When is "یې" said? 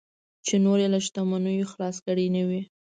0.83-0.87